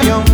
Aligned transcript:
quiero 0.00 0.24
yo. 0.24 0.33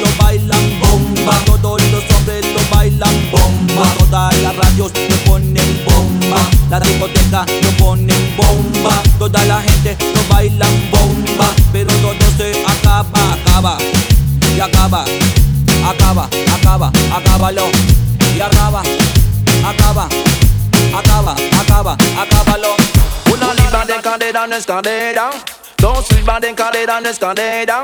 bomba. 3.81 3.95
Todas 3.97 4.41
las 4.41 4.55
radios 4.55 4.91
lo 5.09 5.17
ponen 5.25 5.85
bomba. 5.85 6.37
La 6.69 6.79
discoteca 6.79 7.45
lo 7.63 7.71
ponen 7.77 8.35
bomba. 8.35 9.01
Toda 9.17 9.43
la 9.45 9.61
gente 9.61 9.97
lo 10.13 10.33
bailan 10.33 10.91
bomba. 10.91 11.53
Pero 11.71 11.93
todo 11.97 12.31
se 12.37 12.63
acaba, 12.65 13.33
acaba. 13.33 13.77
Y 14.55 14.59
acaba, 14.59 15.05
acaba, 15.85 16.29
acaba, 16.59 16.91
acábalo. 17.15 17.69
Y 18.35 18.39
acaba, 18.39 18.81
acaba, 19.65 20.07
acaba, 20.97 21.35
acaba, 21.59 21.97
acábalo. 22.19 22.75
Una 23.31 23.53
libra 23.53 23.85
de 23.85 24.01
cadera 24.01 24.47
no 24.47 24.55
es 24.55 24.65
cadera. 24.65 25.29
Dos 25.77 26.11
libras 26.11 26.41
de 26.41 26.53
cadera 26.53 27.01
no 27.01 27.09
es 27.09 27.17
cadera. 27.17 27.81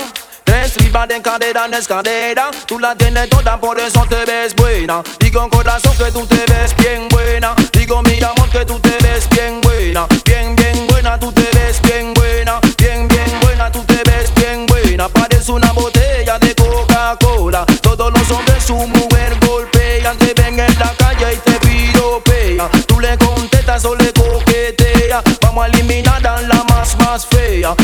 Tres 0.48 0.82
libras 0.82 1.10
de 1.10 1.22
cadera 1.22 1.68
no 1.68 1.78
es 1.78 1.86
cadera. 1.90 2.52
Tú 2.66 2.80
la 2.80 2.96
tienes 2.96 3.30
toda, 3.30 3.60
por 3.60 3.78
eso 3.78 4.06
te 4.08 4.24
ves 4.24 4.56
buena. 4.56 5.04
Digo 5.20 5.50
corazón 5.50 5.92
que 5.98 6.10
tú 6.10 6.26
te 6.26 6.42
ves 6.48 6.74
bien 6.78 7.10
buena. 7.10 7.54
Digo 7.74 8.02
mi 8.04 8.18
amor 8.24 8.50
que 8.50 8.64
tú 8.64 8.80
te 8.80 8.98
ves 9.04 9.28
bien 9.30 9.60
buena. 9.60 10.08
Bien, 10.24 10.56
bien 10.56 10.88
buena, 10.88 11.20
tú 11.20 11.34
te 11.34 11.50
ves 11.54 11.82
bien 11.82 12.14
buena. 12.14 12.62
Bien, 12.78 13.10
bien 13.10 13.40
buena, 13.42 13.70
tú 13.70 13.84
te 13.84 14.02
ves 14.06 14.34
bien 14.36 14.66
buena. 14.68 15.10
Parece 15.10 15.52
una 15.52 15.74
botella 15.74 16.40
de 16.40 16.56
Coca-Cola. 16.56 17.66
Todos 17.82 18.14
los 18.14 18.32
hombres 18.32 18.64
su 18.64 18.76
mujer 18.76 19.38
golpean. 19.46 20.18
Te 20.18 20.34
ven 20.34 20.62
en 20.62 20.80
la 20.80 20.94
calle 20.98 21.34
y 21.34 21.38
te 21.38 21.60
piropean. 21.60 22.70
Tú 22.88 23.02
le 23.02 23.18
contestas 23.18 23.84
o 23.84 23.96
le 23.96 24.14
coqueteas. 24.14 25.24
Vamos 25.42 25.66
a 25.66 25.68
eliminar 25.68 26.26
a 26.26 26.42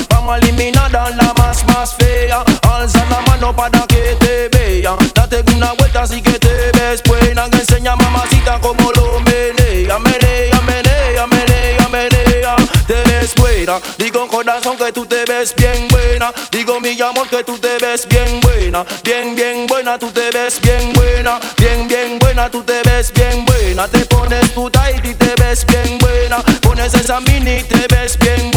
Vamos 0.10 0.36
a 0.36 0.38
eliminar 0.38 0.92
la 0.92 1.34
más, 1.40 1.66
más 1.66 1.96
fea. 1.96 2.44
Alza 2.70 3.04
la 3.10 3.20
mano 3.22 3.56
para 3.56 3.80
que 3.88 4.16
te 4.20 4.48
vea. 4.50 4.96
Date 5.16 5.44
una 5.56 5.74
vuelta 5.74 6.04
así 6.04 6.22
que 6.22 6.38
te 6.38 6.72
ves 6.78 7.02
buena. 7.04 7.46
Enseña 7.46 7.96
mamacita 7.96 8.60
como 8.60 8.92
lo 8.92 9.20
menea. 9.22 9.98
Menea, 9.98 10.62
menea, 10.62 11.26
menea, 11.26 11.88
menea. 11.90 12.56
Te 12.86 12.94
ves 13.10 13.34
buena. 13.34 13.80
Digo 13.98 14.28
corazón 14.28 14.78
que 14.78 14.92
tú 14.92 15.04
te 15.08 15.26
ves 15.26 15.56
bien 15.56 15.88
buena. 15.88 16.32
Digo 16.52 16.80
mi 16.80 16.92
amor 17.02 17.28
que 17.28 17.44
tú 17.44 17.58
te 17.58 17.80
ves 17.80 18.08
bien 18.08 18.40
buena. 18.40 18.86
Bien, 19.04 19.36
bien 19.36 19.66
buena, 19.66 19.98
tú 19.98 20.12
te 20.12 20.30
ves 20.30 20.62
bien 20.62 20.94
buena. 20.94 21.40
Bien, 21.58 21.88
bien 21.88 22.20
buena, 22.20 22.52
tú 22.52 22.62
te 22.62 22.84
ves 22.84 23.12
bien 23.12 23.46
buena. 23.46 23.88
Te 23.88 24.06
pones 24.06 24.54
tu 24.54 24.70
tight 24.70 25.04
y 25.04 25.16
te 25.16 25.34
ves 25.42 25.66
bien 25.66 25.98
buena. 25.98 26.38
Pones 26.62 26.94
esa 26.94 27.20
mini 27.22 27.58
y 27.58 27.64
te 27.64 27.88
ves 27.96 28.16
bien 28.20 28.38
buena. 28.38 28.53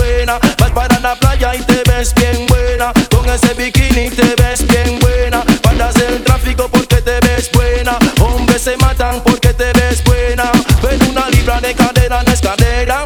Ves 2.06 2.14
bien 2.14 2.46
buena. 2.46 2.92
Con 3.10 3.28
ese 3.28 3.54
bikini 3.54 4.10
te 4.10 4.34
ves 4.36 4.66
bien 4.66 4.98
buena. 5.00 5.42
Paras 5.62 5.96
el 5.96 6.22
tráfico 6.22 6.68
porque 6.68 6.96
te 6.96 7.20
ves 7.20 7.50
buena. 7.52 7.98
Hombres 8.20 8.62
se 8.62 8.76
matan 8.76 9.20
porque 9.22 9.52
te 9.52 9.72
ves 9.72 10.02
buena. 10.04 10.50
Pero 10.82 11.04
una 11.10 11.28
libra 11.30 11.60
de 11.60 11.74
cadera 11.74 12.22
no 12.22 12.32
es 12.32 12.40
cadera. 12.40 13.02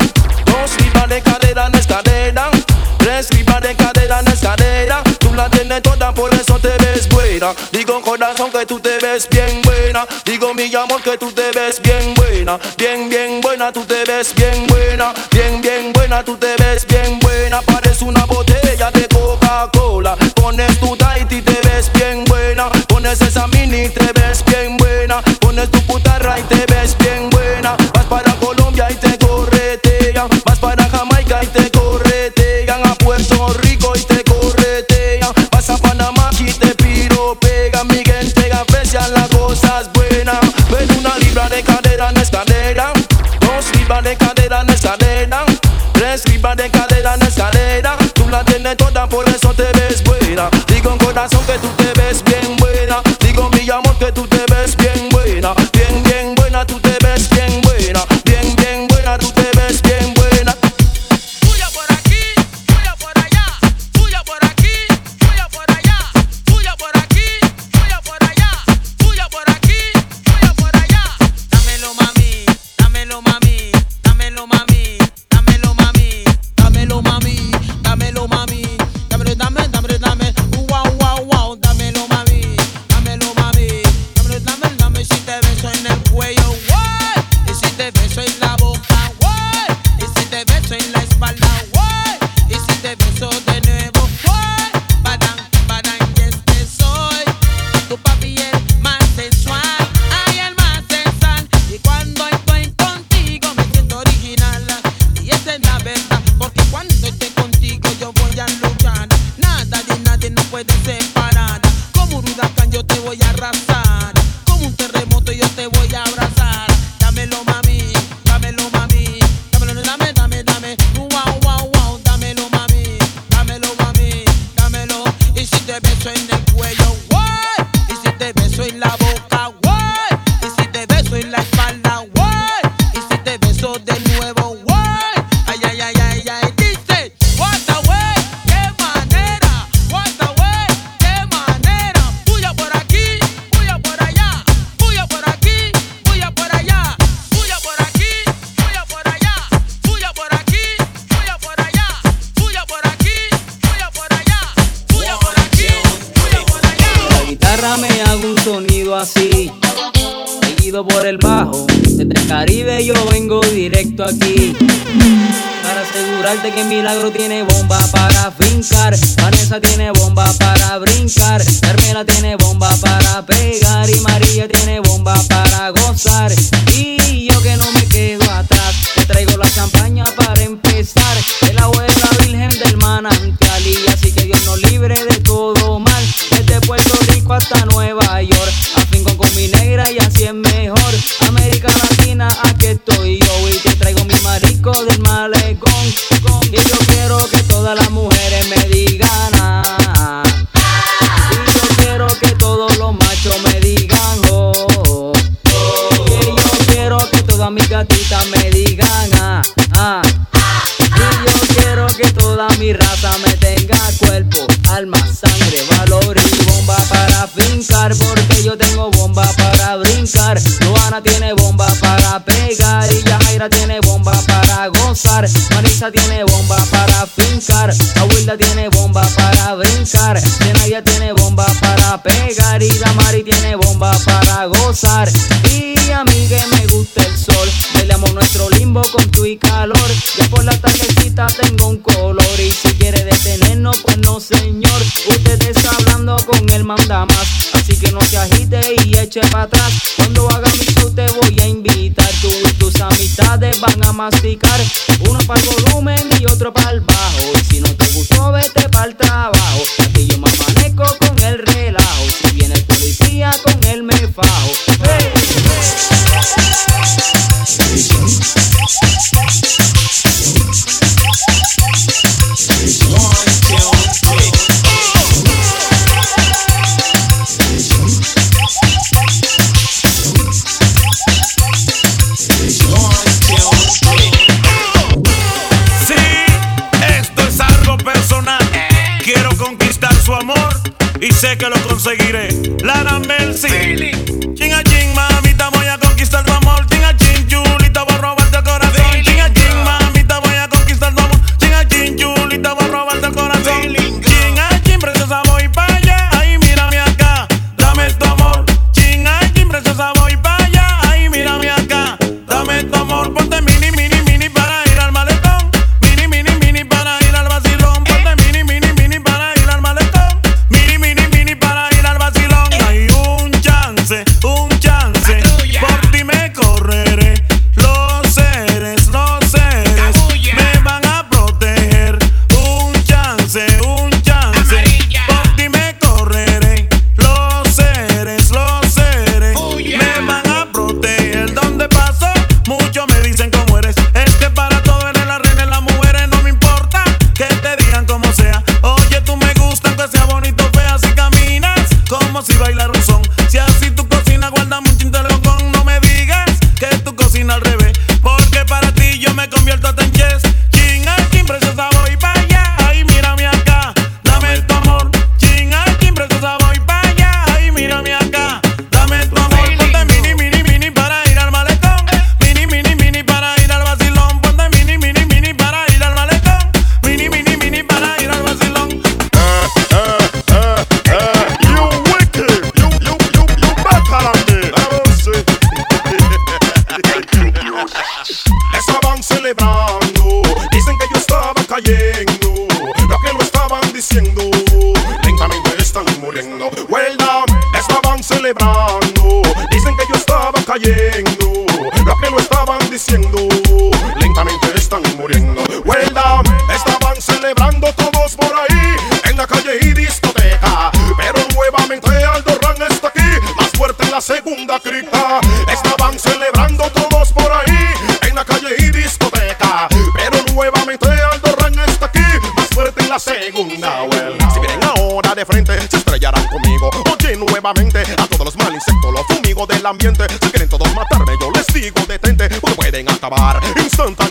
Dos 0.46 0.70
libras 0.82 1.08
de 1.08 1.22
cadera 1.22 1.68
no 1.68 1.78
es 1.78 1.86
cadera. 1.86 2.50
Tres 2.98 3.32
libras 3.34 3.60
de 3.62 3.74
cadera 3.74 4.22
no 4.22 4.32
es 4.32 4.40
cadera. 4.40 5.02
Tú 5.18 5.32
la 5.34 5.48
tienes 5.48 5.82
toda, 5.82 6.12
por 6.12 6.34
eso 6.34 6.58
te 6.58 6.76
ves 6.78 7.08
buena. 7.08 7.54
Digo 7.72 8.00
corazón 8.02 8.50
que 8.50 8.66
tú 8.66 8.80
te 8.80 8.98
ves 8.98 9.28
bien 9.30 9.62
buena. 9.62 10.06
Digo 10.24 10.52
mi 10.54 10.74
amor 10.74 11.02
que 11.02 11.16
tú 11.16 11.32
te 11.32 11.50
ves 11.52 11.80
bien 11.80 12.14
buena. 12.14 12.58
Bien, 12.76 13.08
bien 13.08 13.40
buena, 13.40 13.72
tú 13.72 13.84
te 13.84 14.04
ves 14.04 14.34
bien 14.34 14.66
buena. 14.66 15.14
Bien, 15.30 15.60
bien 15.60 15.92
buena, 15.92 16.22
tú 16.22 16.36
te 16.36 16.54
ves 16.56 16.86
bien 16.86 17.18
buena. 17.20 17.62
Parece 17.62 18.04
una 18.04 18.24
botella 18.26 18.49
de 44.10 44.16
cadera 44.16 44.62
en 44.62 44.70
escalera. 44.70 45.44
Tres 45.92 46.28
libras 46.28 46.56
de 46.56 46.68
cadera 46.70 47.14
en 47.14 47.22
escalera. 47.22 47.96
Tú 48.14 48.28
la 48.28 48.44
tienes 48.44 48.76
toda, 48.76 49.08
por 49.08 49.28
eso 49.28 49.54
te 49.54 49.72
ves 49.72 50.02
buena. 50.02 50.50
Digo 50.66 50.90
en 50.92 50.98
corazón 50.98 51.44
que 51.46 51.58
tú 51.58 51.68
te 51.76 51.92
ves 52.00 52.22
bien 52.24 52.56
buena. 52.56 53.02
Digo 53.20 53.48
mi 53.50 53.70
amor 53.70 53.96
que 53.98 54.10
tú 54.10 54.26
te 54.26 54.44
ves 54.52 54.76
bien 54.76 54.99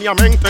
erróneamente 0.09 0.48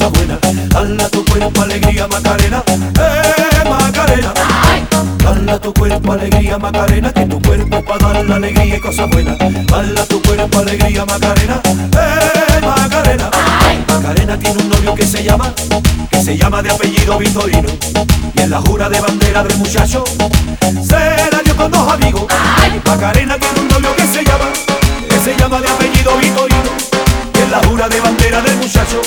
cosa 0.00 0.08
buena. 0.08 0.38
Dala 0.68 1.08
tu 1.10 1.24
cuerpo 1.26 1.62
alegría 1.62 2.08
Macarena, 2.08 2.62
eh 2.68 3.68
Macarena. 3.68 4.32
Dala 5.18 5.58
tu 5.58 5.74
cuerpo 5.74 6.12
alegría 6.12 6.58
Macarena, 6.58 7.12
que 7.12 7.26
tu 7.26 7.40
cuerpo 7.42 7.84
para 7.84 8.12
dar 8.12 8.24
la 8.24 8.36
alegría 8.36 8.76
y 8.76 8.80
cosa 8.80 9.04
buena. 9.06 9.36
Dala 9.36 10.04
tu 10.06 10.22
cuerpo 10.22 10.58
alegría 10.58 11.04
Macarena, 11.04 11.60
eh 11.66 12.60
Macarena. 12.62 13.30
Macarena 13.88 14.38
tiene 14.38 14.62
un 14.62 14.68
novio 14.70 14.94
que 14.94 15.06
se 15.06 15.22
llama, 15.22 15.52
que 16.10 16.22
se 16.22 16.36
llama 16.36 16.62
de 16.62 16.70
apellido 16.70 17.18
Vitorino. 17.18 17.68
Y 18.34 18.40
en 18.40 18.50
la 18.50 18.60
jura 18.62 18.88
de 18.88 19.00
bandera 19.00 19.42
del 19.42 19.58
muchacho, 19.58 20.04
se 20.82 20.96
la 20.96 21.54
con 21.56 21.70
dos 21.70 21.92
amigos. 21.92 22.24
Macarena 22.86 23.36
tiene 23.38 23.60
un 23.60 23.68
novio 23.68 23.94
que 23.96 24.06
se 24.06 24.24
llama, 24.24 24.48
que 25.10 25.18
se 25.18 25.36
llama 25.36 25.60
de 25.60 25.68
apellido 25.68 26.16
Vitorino. 26.16 26.70
Y 27.34 27.42
en 27.42 27.50
la 27.50 27.58
jura 27.68 27.88
de 27.88 28.00
bandera 28.00 28.40
del 28.40 28.56
muchacho, 28.56 29.02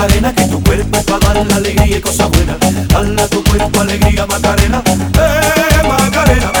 Macarena, 0.00 0.34
que 0.34 0.44
tu 0.46 0.62
cuerpo 0.62 1.02
pa' 1.02 1.18
dar 1.18 1.46
la 1.46 1.56
alegría 1.56 1.98
y 1.98 2.00
cosas 2.00 2.30
buenas. 2.30 2.56
Dala 2.88 3.28
tu 3.28 3.44
cuerpo 3.44 3.80
alegría, 3.82 4.24
Macarena, 4.24 4.82
eh, 4.88 5.86
Macarena. 5.86 6.52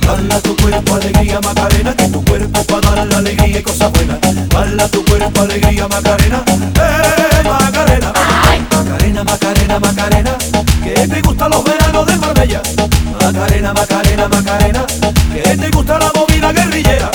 Dala 0.00 0.40
tu 0.40 0.56
cuerpo 0.56 0.94
alegría, 0.94 1.40
Macarena, 1.42 1.94
que 1.94 2.08
tu 2.08 2.24
cuerpo 2.24 2.64
pa' 2.64 2.80
dar 2.80 3.06
la 3.06 3.18
alegría 3.18 3.58
y 3.58 3.62
cosas 3.62 3.92
buenas. 3.92 4.18
Dala 4.48 4.88
tu 4.88 5.04
cuerpo 5.04 5.42
alegría, 5.42 5.86
Macarena, 5.88 6.42
eh, 6.48 7.42
Macarena. 7.44 8.12
Macarena, 8.70 9.24
Macarena, 9.24 9.78
Macarena, 9.78 10.38
que 10.82 11.06
te 11.06 11.20
gustan 11.20 11.50
los 11.50 11.64
veranos 11.64 12.06
de 12.06 12.16
Marbella. 12.16 12.62
Macarena, 13.20 13.74
Macarena, 13.74 14.28
Macarena, 14.28 14.86
que 15.34 15.56
te 15.58 15.68
gusta 15.68 15.98
la 15.98 16.10
movida 16.14 16.50
guerrillera. 16.50 17.10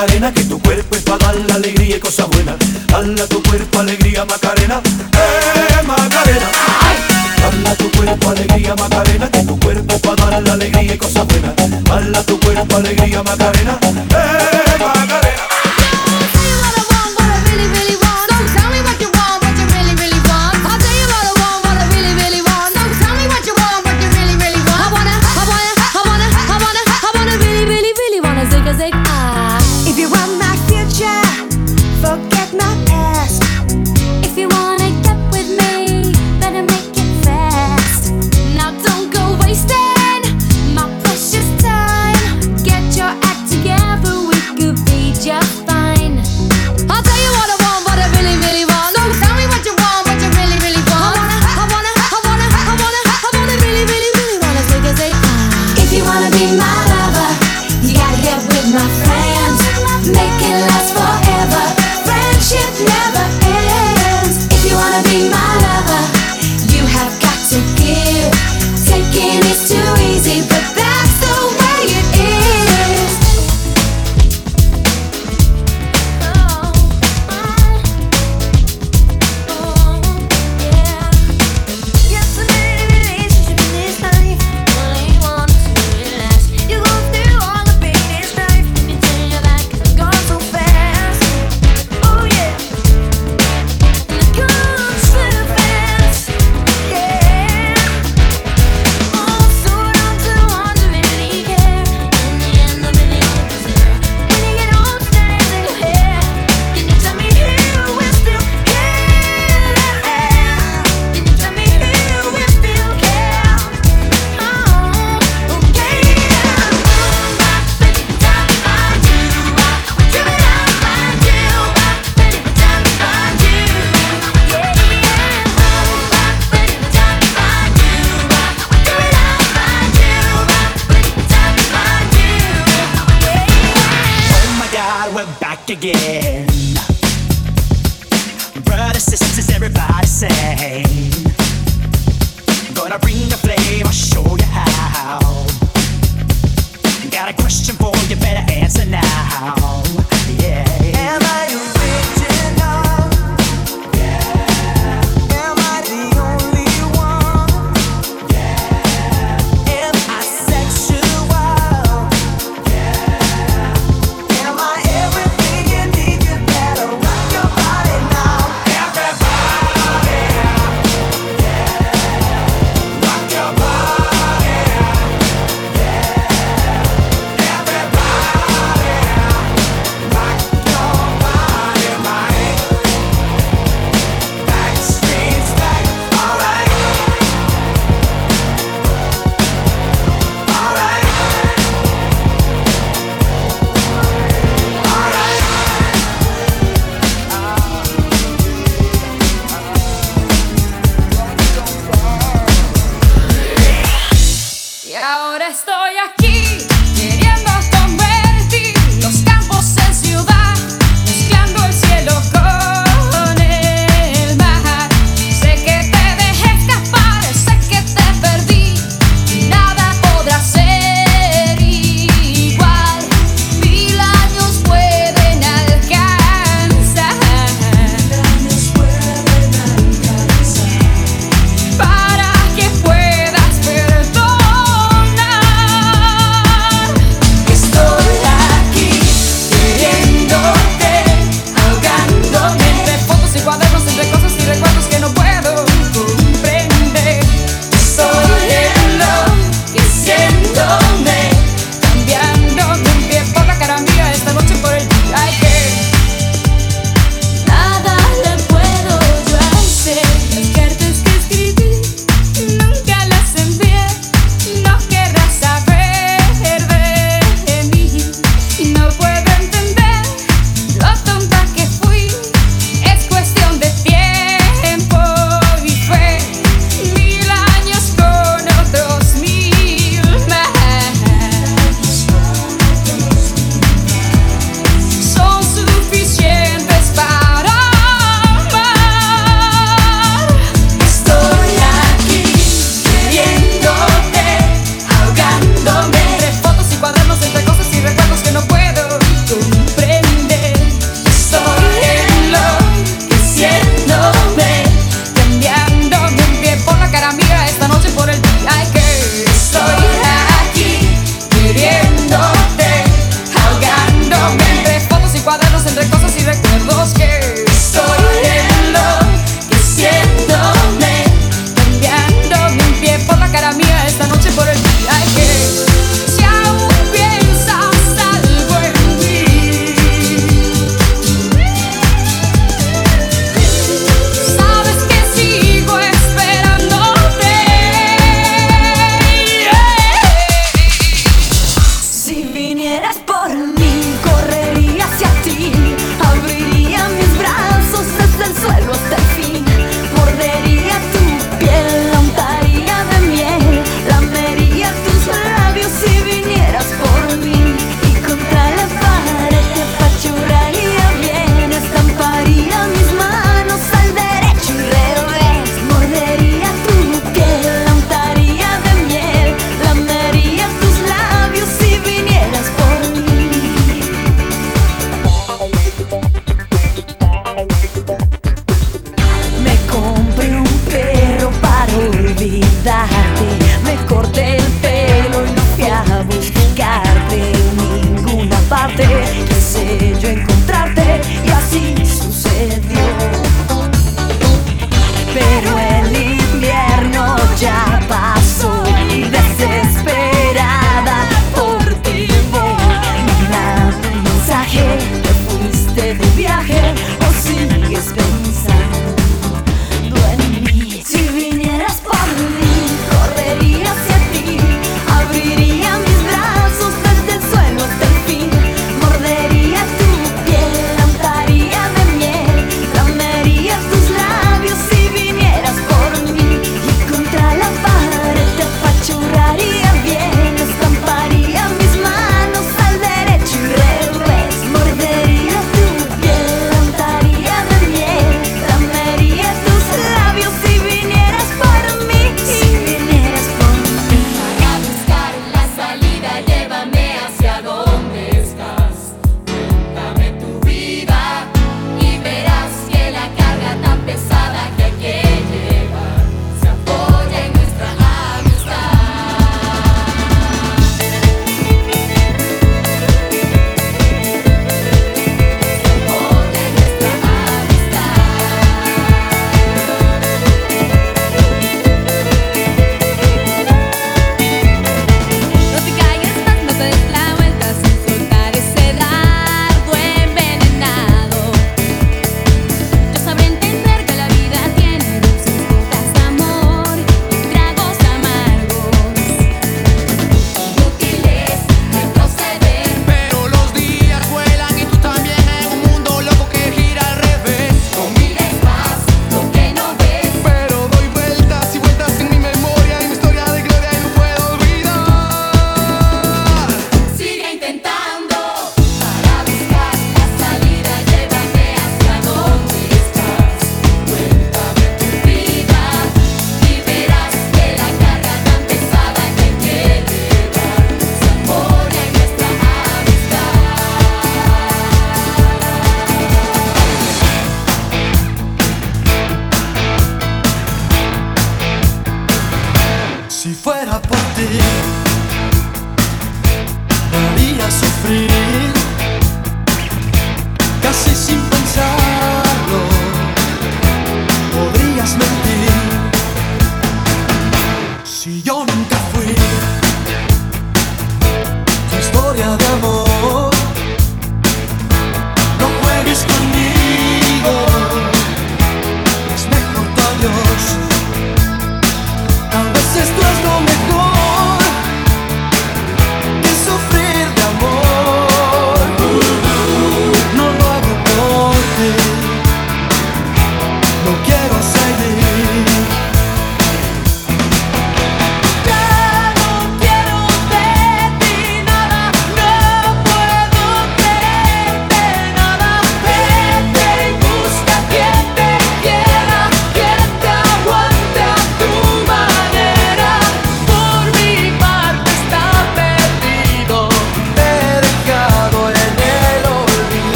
Macarena, 0.00 0.32
que 0.32 0.44
tu 0.44 0.58
cuerpo 0.62 0.96
es 0.96 1.02
para 1.02 1.18
dar 1.18 1.36
la 1.36 1.56
alegría 1.56 1.98
y 1.98 2.00
cosas 2.00 2.26
buenas. 2.28 2.56
Dala 2.86 3.26
tu 3.26 3.42
cuerpo 3.42 3.80
alegría, 3.80 4.24
Macarena, 4.24 4.80
eh, 5.12 5.82
Macarena. 5.86 6.46
Dala 7.42 7.74
tu 7.76 7.90
cuerpo 7.90 8.30
alegría, 8.30 8.74
Macarena, 8.76 9.30
que 9.30 9.42
tu 9.42 9.60
cuerpo 9.60 9.94
es 9.94 10.00
para 10.00 10.30
dar 10.30 10.42
la 10.42 10.54
alegría 10.54 10.94
y 10.94 10.96
cosas 10.96 11.26
buenas. 11.26 11.54
Dala 11.84 12.22
tu 12.22 12.40
cuerpo 12.40 12.76
alegría, 12.76 13.22
Macarena, 13.22 13.78
eh, 13.82 14.78
Macarena. 14.78 15.29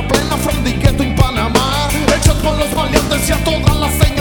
la 0.00 0.06
plena 0.06 0.36
from 0.36 0.64
en 0.66 1.14
Panamá. 1.16 1.88
Hechas 2.14 2.34
por 2.36 2.56
los 2.56 2.72
valientes 2.74 3.28
y 3.28 3.32
a 3.32 3.44
todas 3.44 3.76
las 3.76 3.92
señas. 3.94 4.17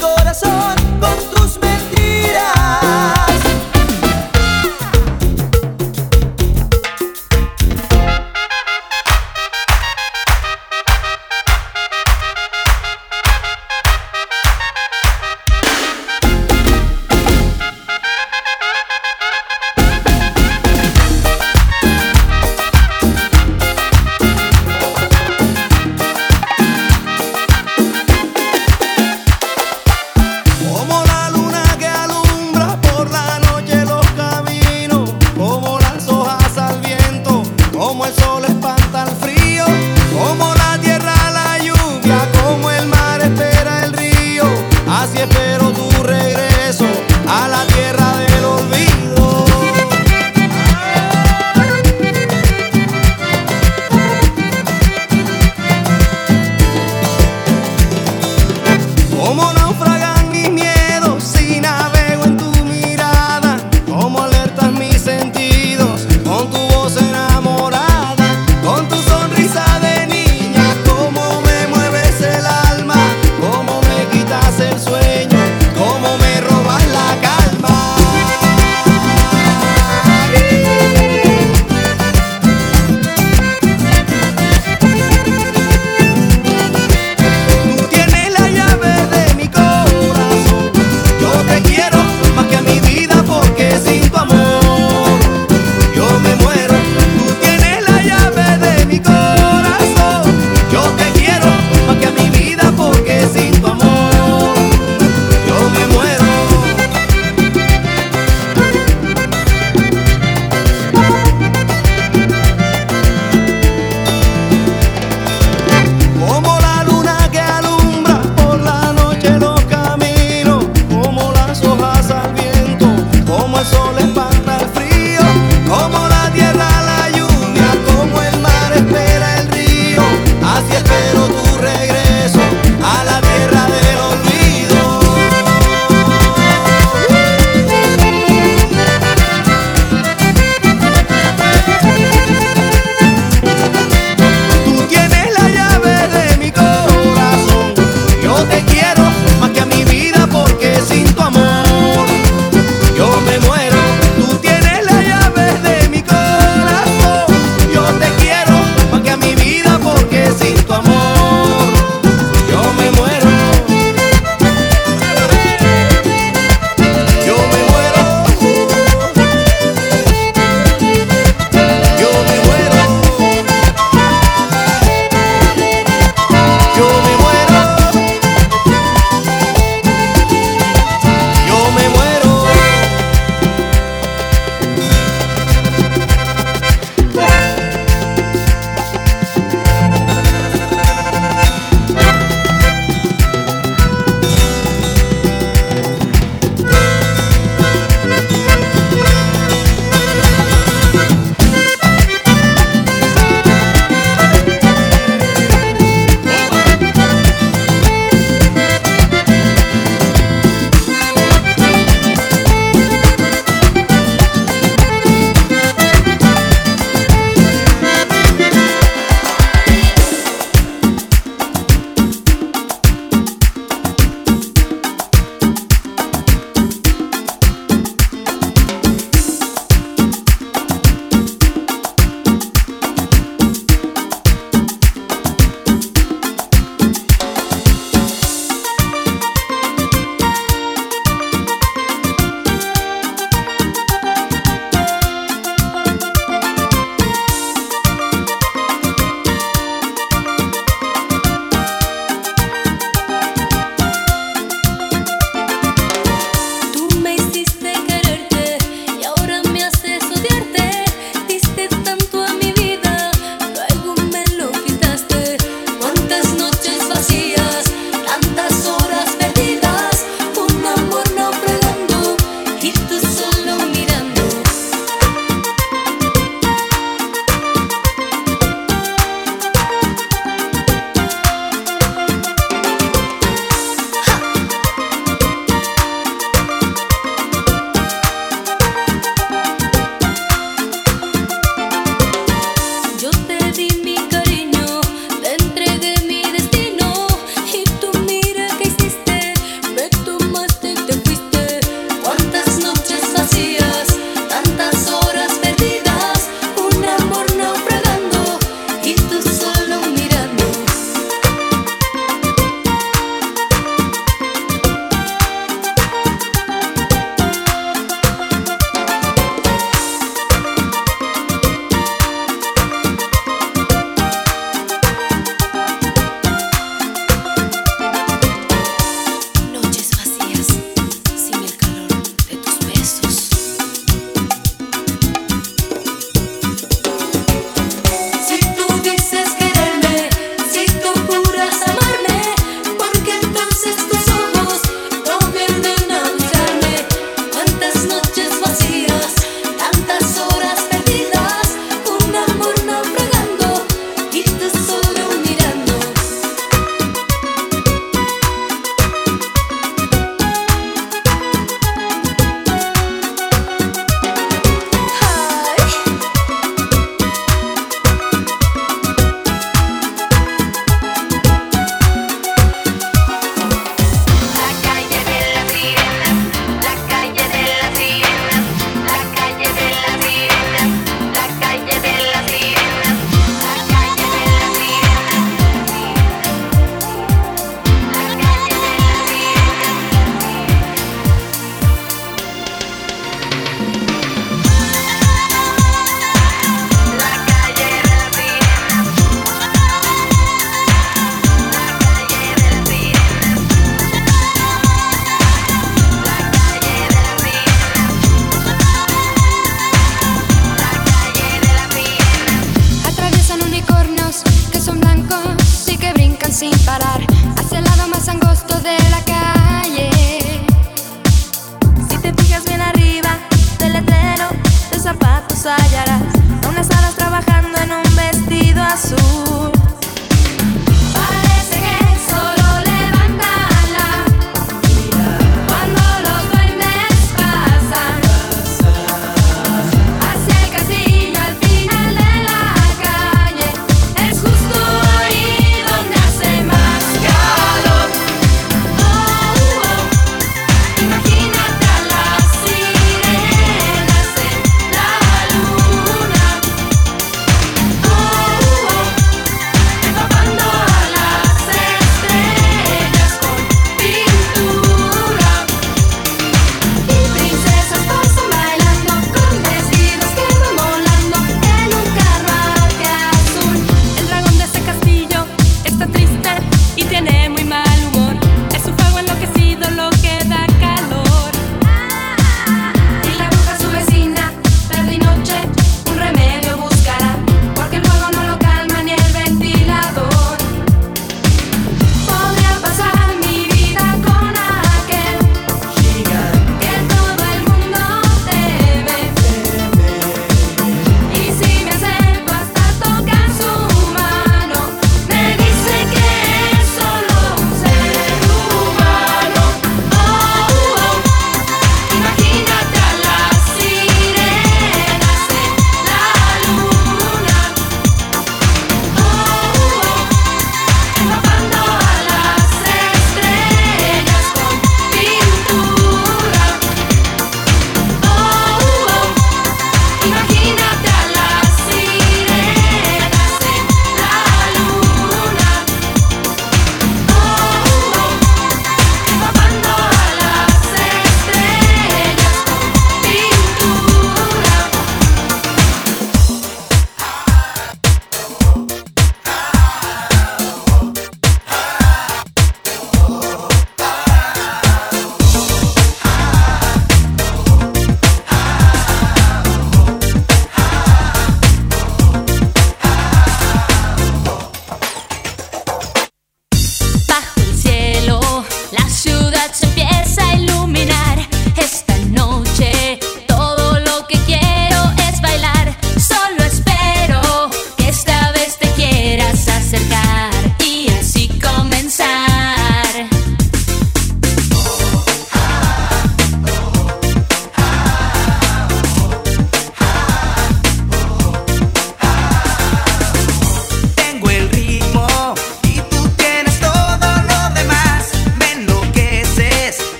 Corazón 0.00 0.74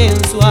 y 0.00 0.08
que 0.08 0.49